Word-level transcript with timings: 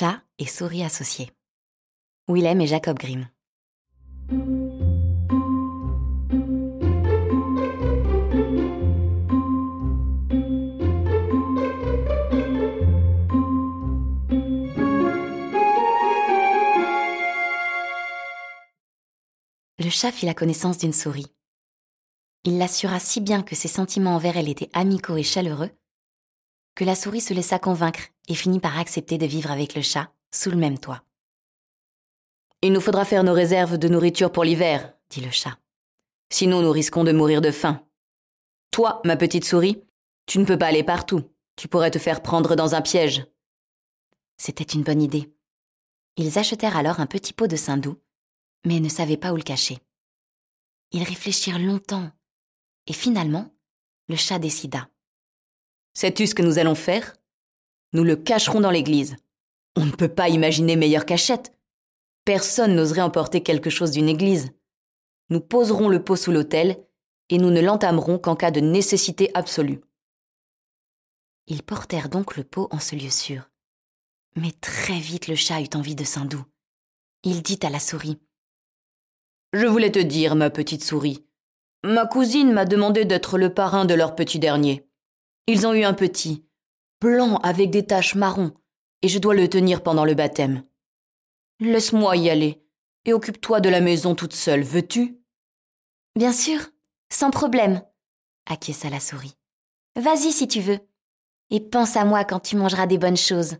Chat 0.00 0.22
et 0.38 0.46
souris 0.46 0.82
associés. 0.82 1.30
Willem 2.26 2.62
et 2.62 2.66
Jacob 2.66 2.98
Grimm. 2.98 3.28
Le 19.78 19.90
chat 19.90 20.12
fit 20.12 20.24
la 20.24 20.32
connaissance 20.32 20.78
d'une 20.78 20.94
souris. 20.94 21.26
Il 22.44 22.56
l'assura 22.56 23.00
si 23.00 23.20
bien 23.20 23.42
que 23.42 23.54
ses 23.54 23.68
sentiments 23.68 24.14
envers 24.14 24.38
elle 24.38 24.48
étaient 24.48 24.70
amicaux 24.72 25.18
et 25.18 25.22
chaleureux, 25.22 25.68
que 26.74 26.84
la 26.84 26.94
souris 26.94 27.20
se 27.20 27.34
laissa 27.34 27.58
convaincre 27.58 28.08
et 28.30 28.34
finit 28.34 28.60
par 28.60 28.78
accepter 28.78 29.18
de 29.18 29.26
vivre 29.26 29.50
avec 29.50 29.74
le 29.74 29.82
chat 29.82 30.12
sous 30.32 30.50
le 30.50 30.56
même 30.56 30.78
toit. 30.78 31.02
Il 32.62 32.72
nous 32.72 32.80
faudra 32.80 33.04
faire 33.04 33.24
nos 33.24 33.32
réserves 33.32 33.76
de 33.76 33.88
nourriture 33.88 34.30
pour 34.30 34.44
l'hiver, 34.44 34.94
dit 35.10 35.20
le 35.20 35.30
chat. 35.30 35.58
Sinon 36.32 36.62
nous 36.62 36.70
risquons 36.70 37.02
de 37.02 37.12
mourir 37.12 37.40
de 37.40 37.50
faim. 37.50 37.84
Toi, 38.70 39.02
ma 39.04 39.16
petite 39.16 39.44
souris, 39.44 39.82
tu 40.26 40.38
ne 40.38 40.44
peux 40.44 40.56
pas 40.56 40.66
aller 40.66 40.84
partout. 40.84 41.24
Tu 41.56 41.66
pourrais 41.66 41.90
te 41.90 41.98
faire 41.98 42.22
prendre 42.22 42.54
dans 42.54 42.74
un 42.76 42.82
piège. 42.82 43.26
C'était 44.36 44.64
une 44.64 44.84
bonne 44.84 45.02
idée. 45.02 45.34
Ils 46.16 46.38
achetèrent 46.38 46.76
alors 46.76 47.00
un 47.00 47.06
petit 47.06 47.32
pot 47.32 47.48
de 47.48 47.56
saindoux, 47.56 48.00
mais 48.64 48.78
ne 48.78 48.88
savaient 48.88 49.16
pas 49.16 49.32
où 49.32 49.36
le 49.36 49.42
cacher. 49.42 49.78
Ils 50.92 51.02
réfléchirent 51.02 51.58
longtemps, 51.58 52.10
et 52.86 52.92
finalement, 52.92 53.52
le 54.08 54.16
chat 54.16 54.38
décida. 54.38 54.88
Sais-tu 55.94 56.26
ce 56.26 56.34
que 56.34 56.42
nous 56.42 56.58
allons 56.58 56.74
faire? 56.74 57.16
Nous 57.92 58.04
le 58.04 58.16
cacherons 58.16 58.60
dans 58.60 58.70
l'église. 58.70 59.16
On 59.76 59.84
ne 59.84 59.90
peut 59.90 60.08
pas 60.08 60.28
imaginer 60.28 60.76
meilleure 60.76 61.06
cachette. 61.06 61.52
Personne 62.24 62.74
n'oserait 62.74 63.00
emporter 63.00 63.42
quelque 63.42 63.70
chose 63.70 63.90
d'une 63.90 64.08
église. 64.08 64.52
Nous 65.30 65.40
poserons 65.40 65.88
le 65.88 66.02
pot 66.02 66.16
sous 66.16 66.32
l'autel 66.32 66.84
et 67.28 67.38
nous 67.38 67.50
ne 67.50 67.60
l'entamerons 67.60 68.18
qu'en 68.18 68.36
cas 68.36 68.50
de 68.50 68.60
nécessité 68.60 69.30
absolue. 69.34 69.80
Ils 71.46 71.62
portèrent 71.62 72.08
donc 72.08 72.36
le 72.36 72.44
pot 72.44 72.68
en 72.70 72.78
ce 72.78 72.94
lieu 72.94 73.10
sûr. 73.10 73.50
Mais 74.36 74.52
très 74.60 74.98
vite 74.98 75.26
le 75.26 75.34
chat 75.34 75.60
eut 75.60 75.74
envie 75.74 75.94
de 75.94 76.04
saindoux. 76.04 76.44
Il 77.24 77.42
dit 77.42 77.58
à 77.62 77.70
la 77.70 77.80
souris. 77.80 78.18
Je 79.52 79.66
voulais 79.66 79.90
te 79.90 79.98
dire, 79.98 80.36
ma 80.36 80.50
petite 80.50 80.84
souris. 80.84 81.26
Ma 81.82 82.06
cousine 82.06 82.52
m'a 82.52 82.64
demandé 82.64 83.04
d'être 83.04 83.36
le 83.36 83.52
parrain 83.52 83.84
de 83.84 83.94
leur 83.94 84.14
petit 84.14 84.38
dernier. 84.38 84.86
Ils 85.46 85.66
ont 85.66 85.74
eu 85.74 85.82
un 85.82 85.94
petit, 85.94 86.44
blanc 87.00 87.36
avec 87.36 87.70
des 87.70 87.86
taches 87.86 88.14
marron, 88.14 88.52
et 89.02 89.08
je 89.08 89.18
dois 89.18 89.34
le 89.34 89.48
tenir 89.48 89.82
pendant 89.82 90.04
le 90.04 90.14
baptême. 90.14 90.64
Laisse-moi 91.60 92.16
y 92.16 92.30
aller, 92.30 92.62
et 93.04 93.12
occupe-toi 93.12 93.60
de 93.60 93.68
la 93.68 93.80
maison 93.80 94.14
toute 94.14 94.34
seule, 94.34 94.62
veux-tu? 94.62 95.18
Bien 96.16 96.32
sûr, 96.32 96.60
sans 97.10 97.30
problème, 97.30 97.82
acquiesça 98.46 98.90
la 98.90 99.00
souris. 99.00 99.36
Vas-y 99.96 100.32
si 100.32 100.48
tu 100.48 100.60
veux, 100.60 100.78
et 101.50 101.60
pense 101.60 101.96
à 101.96 102.04
moi 102.04 102.24
quand 102.24 102.40
tu 102.40 102.56
mangeras 102.56 102.86
des 102.86 102.98
bonnes 102.98 103.16
choses. 103.16 103.56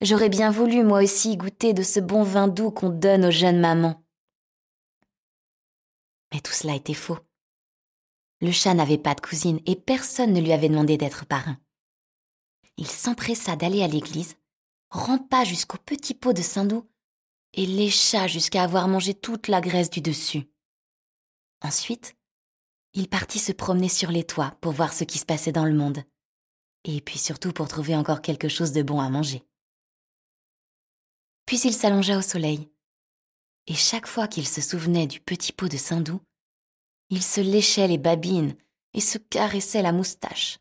J'aurais 0.00 0.28
bien 0.28 0.50
voulu 0.50 0.84
moi 0.84 1.02
aussi 1.02 1.36
goûter 1.36 1.72
de 1.72 1.82
ce 1.82 1.98
bon 1.98 2.22
vin 2.22 2.48
doux 2.48 2.70
qu'on 2.70 2.90
donne 2.90 3.26
aux 3.26 3.30
jeunes 3.30 3.60
mamans. 3.60 4.04
Mais 6.32 6.40
tout 6.40 6.52
cela 6.52 6.74
était 6.74 6.94
faux. 6.94 7.18
Le 8.40 8.52
chat 8.52 8.74
n'avait 8.74 8.98
pas 8.98 9.14
de 9.14 9.20
cousine 9.20 9.60
et 9.66 9.74
personne 9.74 10.32
ne 10.32 10.40
lui 10.40 10.52
avait 10.52 10.68
demandé 10.68 10.96
d'être 10.96 11.26
parrain. 11.26 11.58
Il 12.78 12.86
s'empressa 12.86 13.56
d'aller 13.56 13.82
à 13.82 13.88
l'église, 13.88 14.36
rampa 14.90 15.42
jusqu'au 15.42 15.78
petit 15.78 16.14
pot 16.14 16.32
de 16.32 16.42
saindoux 16.42 16.88
et 17.52 17.66
lécha 17.66 18.28
jusqu'à 18.28 18.62
avoir 18.62 18.86
mangé 18.86 19.14
toute 19.14 19.48
la 19.48 19.60
graisse 19.60 19.90
du 19.90 20.00
dessus. 20.00 20.48
Ensuite, 21.60 22.16
il 22.94 23.08
partit 23.08 23.40
se 23.40 23.50
promener 23.50 23.88
sur 23.88 24.12
les 24.12 24.22
toits 24.22 24.56
pour 24.60 24.72
voir 24.72 24.92
ce 24.92 25.02
qui 25.02 25.18
se 25.18 25.26
passait 25.26 25.50
dans 25.50 25.64
le 25.64 25.74
monde, 25.74 26.04
et 26.84 27.00
puis 27.00 27.18
surtout 27.18 27.52
pour 27.52 27.66
trouver 27.66 27.96
encore 27.96 28.22
quelque 28.22 28.48
chose 28.48 28.70
de 28.70 28.82
bon 28.82 29.00
à 29.00 29.10
manger. 29.10 29.44
Puis 31.46 31.58
il 31.64 31.74
s'allongea 31.74 32.16
au 32.16 32.22
soleil, 32.22 32.70
et 33.66 33.74
chaque 33.74 34.06
fois 34.06 34.28
qu'il 34.28 34.46
se 34.46 34.60
souvenait 34.60 35.08
du 35.08 35.20
petit 35.20 35.52
pot 35.52 35.68
de 35.68 35.76
saindoux, 35.76 36.20
il 37.10 37.24
se 37.24 37.40
léchait 37.40 37.88
les 37.88 37.98
babines 37.98 38.56
et 38.94 39.00
se 39.00 39.18
caressait 39.18 39.82
la 39.82 39.92
moustache. 39.92 40.60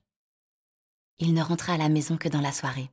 Il 1.19 1.33
ne 1.33 1.41
rentra 1.41 1.73
à 1.73 1.77
la 1.77 1.89
maison 1.89 2.17
que 2.17 2.29
dans 2.29 2.41
la 2.41 2.51
soirée. 2.51 2.91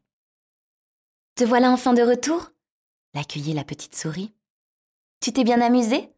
Te 1.34 1.44
voilà 1.44 1.70
enfin 1.70 1.92
de 1.92 2.02
retour? 2.02 2.50
L'accueillit 3.12 3.52
la 3.54 3.64
petite 3.64 3.94
souris. 3.94 4.32
Tu 5.20 5.32
t'es 5.32 5.44
bien 5.44 5.60
amusé? 5.60 6.10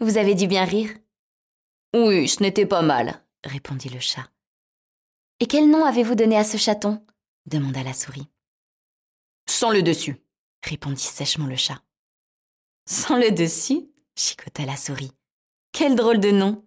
Vous 0.00 0.16
avez 0.16 0.34
dû 0.34 0.46
bien 0.46 0.64
rire. 0.64 0.90
Oui, 1.94 2.28
ce 2.28 2.42
n'était 2.42 2.66
pas 2.66 2.82
mal, 2.82 3.24
répondit 3.44 3.88
le 3.88 4.00
chat. 4.00 4.30
Et 5.40 5.46
quel 5.46 5.68
nom 5.68 5.84
avez-vous 5.84 6.14
donné 6.14 6.36
à 6.36 6.44
ce 6.44 6.56
chaton? 6.56 7.04
demanda 7.46 7.82
la 7.82 7.94
souris. 7.94 8.28
Sans 9.48 9.70
le 9.70 9.82
dessus, 9.82 10.16
répondit 10.62 11.02
sèchement 11.02 11.46
le 11.46 11.56
chat. 11.56 11.82
Sans 12.86 13.16
le 13.16 13.30
dessus? 13.32 13.90
chicota 14.14 14.64
la 14.64 14.76
souris. 14.76 15.12
Quel 15.72 15.96
drôle 15.96 16.20
de 16.20 16.30
nom 16.30 16.66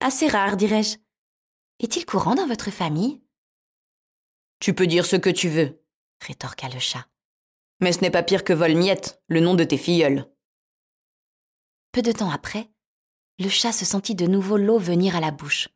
Assez 0.00 0.28
rare, 0.28 0.56
dirais-je. 0.56 0.96
Est-il 1.78 2.04
courant 2.04 2.34
dans 2.34 2.46
votre 2.46 2.70
famille? 2.70 3.20
Tu 4.60 4.74
peux 4.74 4.86
dire 4.86 5.06
ce 5.06 5.16
que 5.16 5.30
tu 5.30 5.48
veux, 5.48 5.82
rétorqua 6.20 6.68
le 6.68 6.78
chat. 6.78 7.06
Mais 7.80 7.92
ce 7.92 8.00
n'est 8.00 8.10
pas 8.10 8.22
pire 8.22 8.44
que 8.44 8.52
Volmiette, 8.52 9.22
le 9.28 9.40
nom 9.40 9.54
de 9.54 9.64
tes 9.64 9.78
filleuls. 9.78 10.26
Peu 11.92 12.02
de 12.02 12.12
temps 12.12 12.30
après, 12.30 12.68
le 13.38 13.48
chat 13.48 13.72
se 13.72 13.86
sentit 13.86 14.14
de 14.14 14.26
nouveau 14.26 14.58
l'eau 14.58 14.78
venir 14.78 15.16
à 15.16 15.20
la 15.20 15.30
bouche. 15.30 15.68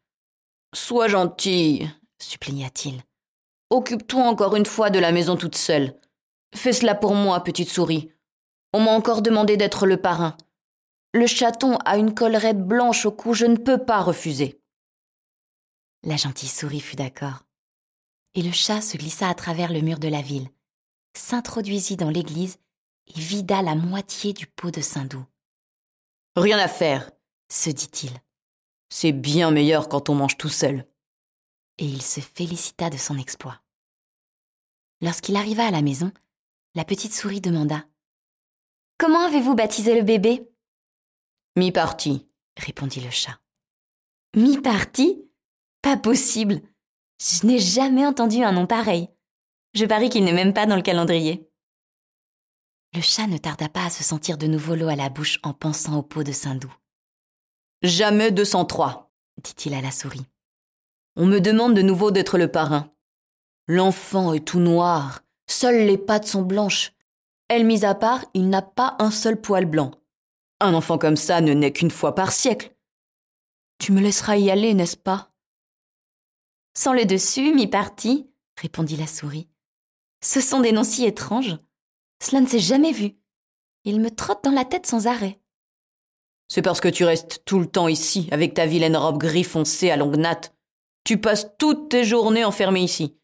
Sois 0.75 1.09
gentil, 1.09 1.89
supplia-t-il. 2.21 3.03
Occupe-toi 3.71 4.23
encore 4.23 4.55
une 4.55 4.67
fois 4.67 4.91
de 4.91 4.99
la 4.99 5.13
maison 5.13 5.37
toute 5.37 5.57
seule. 5.57 5.99
Fais 6.55 6.75
cela 6.75 6.95
pour 6.95 7.15
moi, 7.15 7.43
petite 7.43 7.71
souris. 7.71 8.13
On 8.75 8.81
m'a 8.81 8.91
encore 8.91 9.23
demandé 9.23 9.57
d'être 9.57 9.87
le 9.87 9.97
parrain. 9.97 10.37
Le 11.15 11.27
chaton 11.27 11.77
a 11.85 11.97
une 11.97 12.13
collerette 12.13 12.61
blanche 12.61 13.07
au 13.07 13.13
cou, 13.13 13.33
je 13.33 13.47
ne 13.47 13.57
peux 13.57 13.79
pas 13.79 14.03
refuser. 14.03 14.61
La 16.03 16.17
gentille 16.17 16.49
souris 16.51 16.81
fut 16.81 16.97
d'accord. 16.97 17.44
Et 18.35 18.43
le 18.43 18.53
chat 18.53 18.81
se 18.81 18.97
glissa 18.97 19.29
à 19.29 19.35
travers 19.35 19.73
le 19.73 19.81
mur 19.81 19.99
de 19.99 20.09
la 20.09 20.23
ville, 20.23 20.49
s'introduisit 21.17 21.97
dans 21.97 22.11
l'église 22.11 22.59
et 23.07 23.21
vida 23.21 23.63
la 23.63 23.75
moitié 23.75 24.33
du 24.33 24.47
pot 24.47 24.71
de 24.71 24.81
saindoux. 24.81 25.25
Rien 26.37 26.59
à 26.59 26.69
faire, 26.69 27.11
se 27.49 27.71
dit-il. 27.71 28.11
C'est 28.89 29.13
bien 29.13 29.51
meilleur 29.51 29.89
quand 29.89 30.09
on 30.09 30.15
mange 30.15 30.37
tout 30.37 30.49
seul. 30.49 30.87
Et 31.79 31.87
il 31.87 32.03
se 32.03 32.21
félicita 32.21 32.91
de 32.91 32.97
son 32.97 33.19
exploit. 33.19 33.61
Lorsqu'il 35.01 35.37
arriva 35.37 35.67
à 35.67 35.71
la 35.71 35.83
maison, 35.83 36.13
la 36.75 36.85
petite 36.85 37.13
souris 37.13 37.41
demanda 37.41 37.85
Comment 38.99 39.27
avez-vous 39.27 39.55
baptisé 39.55 39.95
le 39.95 40.03
bébé? 40.03 40.49
Mi-parti, 41.57 42.29
répondit 42.57 43.01
le 43.01 43.11
chat. 43.11 43.39
Mi-parti? 44.37 45.29
Pas 45.83 45.97
possible. 45.97 46.61
Je 47.21 47.47
n'ai 47.47 47.59
jamais 47.59 48.07
entendu 48.07 48.43
un 48.43 48.53
nom 48.53 48.67
pareil. 48.67 49.09
Je 49.75 49.87
parie 49.87 50.09
qu'il 50.09 50.25
n'est 50.25 50.33
même 50.33 50.55
pas 50.55 50.67
dans 50.67 50.77
le 50.77 50.83
calendrier. 50.83 51.51
Le 52.95 53.01
chat 53.01 53.27
ne 53.27 53.39
tarda 53.39 53.69
pas 53.69 53.87
à 53.87 53.91
se 53.91 54.05
sentir 54.05 54.39
de 54.39 54.47
nouveau 54.47 54.77
l'eau 54.77 54.89
à 54.89 54.95
la 54.95 55.09
bouche 55.09 55.41
en 55.43 55.53
pensant 55.53 55.99
au 55.99 56.03
pot 56.03 56.23
de 56.23 56.31
Saint-Doux. 56.31 56.75
Jamais 57.83 58.31
203, 58.31 59.13
dit-il 59.43 59.75
à 59.75 59.81
la 59.81 59.91
souris. 59.91 60.27
On 61.17 61.27
me 61.27 61.41
demande 61.41 61.75
de 61.75 61.83
nouveau 61.83 62.13
d'être 62.13 62.39
le 62.39 62.51
parrain. 62.51 62.93
L'enfant 63.67 64.33
est 64.33 64.45
tout 64.45 64.61
noir, 64.61 65.23
seules 65.49 65.87
les 65.87 65.99
pattes 65.99 66.27
sont 66.27 66.43
blanches. 66.43 66.93
Elle 67.49 67.67
mise 67.67 67.85
à 67.85 67.95
part, 67.95 68.25
il 68.33 68.49
n'a 68.49 68.63
pas 68.63 68.97
un 69.01 69.11
seul 69.11 69.41
poil 69.41 69.67
blanc. 69.67 69.91
Un 70.61 70.73
enfant 70.73 70.97
comme 70.97 71.17
ça 71.17 71.41
ne 71.41 71.53
naît 71.53 71.73
qu'une 71.73 71.91
fois 71.91 72.15
par 72.15 72.33
siècle. 72.33 72.75
Tu 73.79 73.93
me 73.93 74.01
laisseras 74.01 74.37
y 74.37 74.51
aller, 74.51 74.73
n'est-ce 74.73 74.97
pas? 74.97 75.34
Sans 76.77 76.93
le 76.93 77.05
dessus, 77.05 77.55
mi-parti, 77.55 78.29
répondit 78.61 78.97
la 78.97 79.07
souris. 79.07 79.49
Ce 80.21 80.41
sont 80.41 80.61
des 80.61 80.73
noms 80.73 80.85
si 80.85 81.05
étranges. 81.05 81.59
Cela 82.23 82.41
ne 82.41 82.47
s'est 82.47 82.59
jamais 82.59 82.93
vu. 82.93 83.17
Il 83.85 84.01
me 84.01 84.11
trotte 84.11 84.43
dans 84.45 84.51
la 84.51 84.65
tête 84.65 84.87
sans 84.87 85.07
arrêt. 85.07 85.41
C'est 86.49 86.63
parce 86.63 86.81
que 86.81 86.89
tu 86.89 87.05
restes 87.05 87.43
tout 87.45 87.59
le 87.59 87.71
temps 87.71 87.89
ici, 87.89 88.29
avec 88.31 88.55
ta 88.55 88.67
vilaine 88.67 88.97
robe 88.97 89.19
gris 89.19 89.45
foncé 89.45 89.91
à 89.91 89.97
longue 89.97 90.17
natte. 90.17 90.55
Tu 91.05 91.21
passes 91.21 91.49
toutes 91.59 91.91
tes 91.91 92.05
journées 92.05 92.45
enfermée 92.45 92.83
ici. 92.83 93.17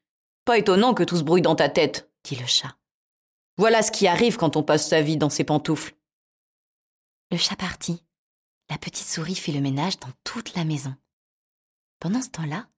Pas 0.45 0.59
étonnant 0.59 0.95
que 0.95 1.03
tout 1.03 1.17
se 1.17 1.23
brouille 1.23 1.43
dans 1.43 1.55
ta 1.55 1.69
tête, 1.69 2.11
dit 2.25 2.37
le 2.37 2.47
chat. 2.47 2.77
Voilà 3.57 3.83
ce 3.83 3.91
qui 3.91 4.07
arrive 4.07 4.37
quand 4.37 4.57
on 4.57 4.63
passe 4.63 4.89
sa 4.89 5.03
vie 5.03 5.17
dans 5.17 5.31
ses 5.31 5.45
pantoufles. 5.45 5.97
Le 7.31 7.37
chat 7.37 7.57
partit. 7.57 8.05
La 8.69 8.79
petite 8.79 9.07
souris 9.07 9.35
fit 9.35 9.53
le 9.53 9.61
ménage 9.61 9.99
dans 9.99 10.13
toute 10.25 10.55
la 10.55 10.65
maison. 10.65 10.95
Pendant 11.99 12.23
ce 12.23 12.29
temps-là, 12.31 12.69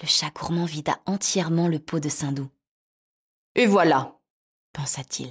le 0.00 0.06
chat 0.06 0.30
gourmand 0.30 0.64
vida 0.64 1.00
entièrement 1.06 1.68
le 1.68 1.78
pot 1.78 2.00
de 2.00 2.08
Saint-Doux. 2.08 2.50
Et 3.54 3.66
voilà, 3.66 4.18
pensa-t-il. 4.72 5.30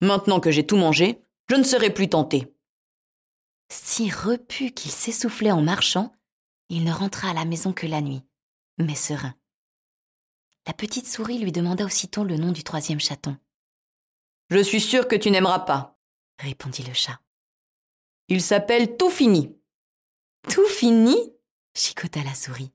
Maintenant 0.00 0.40
que 0.40 0.50
j'ai 0.50 0.66
tout 0.66 0.76
mangé, 0.76 1.22
je 1.48 1.56
ne 1.56 1.62
serai 1.62 1.92
plus 1.92 2.08
tenté. 2.08 2.54
Si 3.70 4.10
repu 4.10 4.72
qu'il 4.72 4.90
s'essoufflait 4.90 5.50
en 5.50 5.62
marchant, 5.62 6.12
il 6.68 6.84
ne 6.84 6.92
rentra 6.92 7.30
à 7.30 7.34
la 7.34 7.44
maison 7.44 7.72
que 7.72 7.86
la 7.86 8.00
nuit, 8.00 8.22
mais 8.78 8.94
serein. 8.94 9.34
La 10.66 10.72
petite 10.72 11.06
souris 11.06 11.38
lui 11.38 11.52
demanda 11.52 11.84
aussitôt 11.84 12.24
le 12.24 12.36
nom 12.36 12.52
du 12.52 12.64
troisième 12.64 13.00
chaton. 13.00 13.36
Je 14.50 14.58
suis 14.58 14.80
sûre 14.80 15.08
que 15.08 15.16
tu 15.16 15.30
n'aimeras 15.30 15.60
pas, 15.60 15.98
répondit 16.38 16.82
le 16.82 16.94
chat. 16.94 17.20
Il 18.28 18.42
s'appelle 18.42 18.96
Tout 18.96 19.10
Fini. 19.10 19.56
Tout 20.48 20.66
fini 20.66 21.16
chicota 21.74 22.22
la 22.22 22.34
souris. 22.34 22.72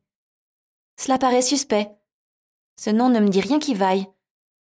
Cela 0.98 1.18
paraît 1.18 1.42
suspect. 1.42 1.92
Ce 2.78 2.90
nom 2.90 3.10
ne 3.10 3.20
me 3.20 3.30
dit 3.30 3.42
rien 3.42 3.60
qui 3.60 3.74
vaille. 3.74 4.08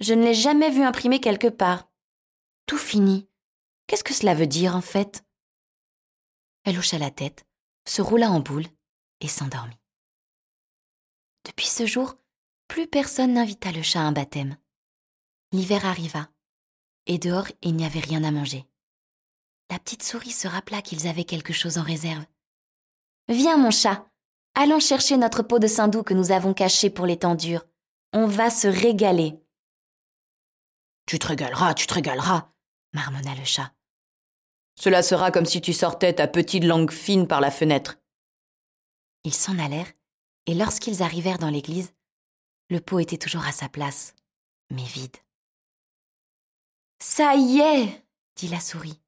Je 0.01 0.15
ne 0.15 0.23
l'ai 0.23 0.35
jamais 0.35 0.71
vu 0.71 0.83
imprimé 0.83 1.21
quelque 1.21 1.47
part. 1.47 1.89
Tout 2.67 2.79
fini. 2.79 3.29
Qu'est-ce 3.87 4.05
que 4.05 4.15
cela 4.15 4.35
veut 4.35 4.47
dire 4.47 4.77
en 4.77 4.81
fait? 4.81 5.25
Elle 6.65 6.79
hocha 6.79 6.99
la 6.99 7.11
tête, 7.11 7.47
se 7.87 8.03
roula 8.03 8.31
en 8.31 8.41
boule 8.41 8.67
et 9.21 9.29
s'endormit. 9.29 9.79
Depuis 11.45 11.69
ce 11.69 11.87
jour, 11.87 12.17
plus 12.67 12.89
personne 12.89 13.35
n'invita 13.35 13.71
le 13.71 13.83
chat 13.83 14.01
à 14.01 14.05
un 14.05 14.13
baptême. 14.13 14.57
L'hiver 15.53 15.87
arriva, 15.87 16.29
et 17.07 17.19
dehors 17.19 17.47
il 17.63 17.77
n'y 17.77 17.87
avait 17.87 18.01
rien 18.01 18.25
à 18.25 18.33
manger. 18.33 18.67
La 19.71 19.79
petite 19.79 20.03
souris 20.03 20.33
se 20.33 20.49
rappela 20.49 20.83
qu'ils 20.83 21.07
avaient 21.07 21.25
quelque 21.25 21.53
chose 21.53 21.79
en 21.79 21.83
réserve. 21.83 22.25
Viens, 23.29 23.57
mon 23.57 23.71
chat, 23.71 24.09
allons 24.57 24.81
chercher 24.81 25.17
notre 25.17 25.43
pot 25.43 25.61
de 25.61 25.69
saindoux 25.69 26.03
que 26.03 26.15
nous 26.15 26.33
avons 26.33 26.55
caché 26.55 26.91
pour 26.91 27.07
les 27.07 27.19
temps 27.19 27.37
durs. 27.37 27.65
On 28.13 28.27
va 28.27 28.51
se 28.51 28.67
régaler. 28.67 29.39
Tu 31.07 31.21
te 31.21 31.29
régaleras, 31.29 31.75
tu 31.75 31.87
te 31.87 31.95
régaleras, 31.95 32.51
marmonna 32.93 33.35
le 33.37 33.45
chat. 33.45 33.73
Cela 34.81 35.03
sera 35.03 35.31
comme 35.31 35.47
si 35.47 35.61
tu 35.61 35.73
sortais 35.73 36.15
ta 36.15 36.27
petite 36.27 36.65
langue 36.65 36.91
fine 36.91 37.29
par 37.29 37.41
la 37.41 37.51
fenêtre. 37.51 37.99
Ils 39.25 39.35
s'en 39.35 39.59
allèrent, 39.59 39.93
et 40.47 40.55
lorsqu'ils 40.55 41.03
arrivèrent 41.03 41.39
dans 41.39 41.51
l'église, 41.51 41.93
le 42.71 42.81
pot 42.81 42.99
était 42.99 43.19
toujours 43.19 43.47
à 43.47 43.53
sa 43.53 43.69
place, 43.69 44.15
mais 44.71 44.83
vide. 44.83 45.17
Ça 46.99 47.37
y 47.37 47.61
est, 47.61 48.05
dit 48.37 48.49
la 48.49 48.61
souris. 48.61 49.01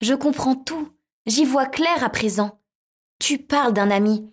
Je 0.00 0.14
comprends 0.14 0.56
tout. 0.56 0.92
J'y 1.26 1.44
vois 1.44 1.66
clair 1.66 2.02
à 2.02 2.08
présent. 2.08 2.60
Tu 3.20 3.38
parles 3.38 3.72
d'un 3.72 3.90
ami. 3.90 4.32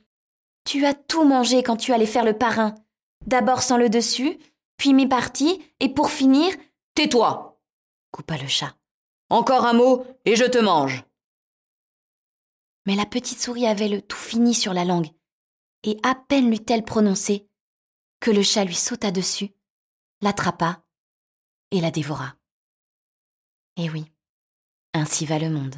Tu 0.65 0.85
as 0.85 0.93
tout 0.93 1.23
mangé 1.23 1.63
quand 1.63 1.77
tu 1.77 1.93
allais 1.93 2.05
faire 2.05 2.25
le 2.25 2.37
parrain. 2.37 2.75
D'abord 3.25 3.61
sans 3.61 3.77
le 3.77 3.89
dessus, 3.89 4.37
puis 4.77 4.93
mi-parti, 4.93 5.63
et 5.79 5.89
pour 5.89 6.11
finir. 6.11 6.53
Tais-toi 6.95 7.55
coupa 8.15 8.37
le 8.37 8.47
chat. 8.47 8.73
Encore 9.29 9.65
un 9.65 9.73
mot, 9.73 10.05
et 10.23 10.37
je 10.37 10.45
te 10.45 10.57
mange. 10.57 11.03
Mais 12.85 12.95
la 12.95 13.05
petite 13.05 13.41
souris 13.41 13.67
avait 13.67 13.89
le 13.89 14.01
tout 14.01 14.15
fini 14.15 14.53
sur 14.53 14.73
la 14.73 14.85
langue, 14.85 15.09
et 15.83 15.97
à 16.01 16.15
peine 16.15 16.49
l'eut-elle 16.49 16.85
prononcé 16.85 17.49
que 18.21 18.31
le 18.31 18.41
chat 18.41 18.63
lui 18.63 18.75
sauta 18.75 19.11
dessus, 19.11 19.51
l'attrapa 20.21 20.85
et 21.71 21.81
la 21.81 21.91
dévora. 21.91 22.35
Et 23.75 23.89
oui, 23.89 24.05
ainsi 24.93 25.25
va 25.25 25.37
le 25.37 25.49
monde. 25.49 25.75